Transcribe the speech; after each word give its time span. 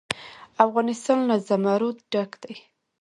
افغانستان 0.65 1.19
له 1.29 1.35
زمرد 1.47 1.97
ډک 2.11 2.31
دی. 2.43 2.55